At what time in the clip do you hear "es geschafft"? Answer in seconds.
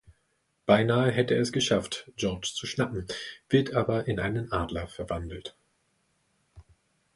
1.41-2.09